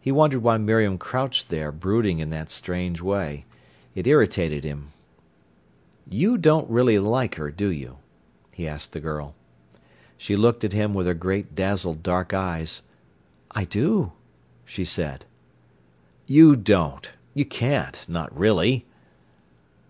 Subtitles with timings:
[0.00, 3.44] He wondered why Miriam crouched there brooding in that strange way.
[3.94, 4.92] It irritated him.
[6.08, 7.98] "You don't really like her, do you?"
[8.54, 9.34] he asked the girl.
[10.16, 12.80] She looked at him with her great, dazzled dark eyes.
[13.50, 14.12] "I do,"
[14.64, 15.26] she said.
[16.24, 18.86] "You don't—you can't—not really."